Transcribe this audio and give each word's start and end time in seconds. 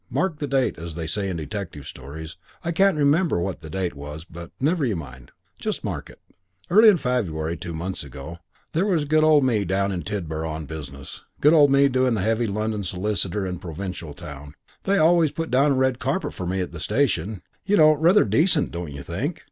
Mark 0.09 0.39
the 0.39 0.47
date, 0.47 0.79
as 0.79 0.95
they 0.95 1.05
say 1.05 1.29
in 1.29 1.37
the 1.37 1.43
detective 1.43 1.85
stories. 1.85 2.35
I 2.65 2.71
can't 2.71 2.97
remember 2.97 3.39
what 3.39 3.61
the 3.61 3.69
date 3.69 3.93
was, 3.93 4.23
but 4.25 4.49
never 4.59 4.83
you 4.83 4.95
mind. 4.95 5.29
You 5.57 5.61
just 5.61 5.83
mark 5.83 6.09
it. 6.09 6.17
Early 6.71 6.89
in 6.89 6.97
February, 6.97 7.55
two 7.55 7.75
months 7.75 8.03
ago. 8.03 8.39
There 8.73 8.87
was 8.87 9.05
good 9.05 9.23
old 9.23 9.43
me 9.43 9.63
down 9.63 9.91
in 9.91 10.01
Tidborough 10.01 10.49
on 10.49 10.65
business 10.65 11.21
good 11.39 11.53
old 11.53 11.69
me 11.69 11.87
doing 11.87 12.15
the 12.15 12.21
heavy 12.23 12.47
London 12.47 12.81
solicitor 12.81 13.45
in 13.45 13.57
a 13.57 13.59
provincial 13.59 14.15
town 14.15 14.55
they 14.85 14.97
always 14.97 15.31
put 15.31 15.51
down 15.51 15.73
a 15.73 15.75
red 15.75 15.99
carpet 15.99 16.33
for 16.33 16.47
me 16.47 16.61
at 16.61 16.71
the 16.71 16.79
station, 16.79 17.43
you 17.63 17.77
know; 17.77 17.91
rather 17.93 18.23
decent, 18.25 18.71
don't 18.71 18.91
you 18.91 19.03
think? 19.03 19.39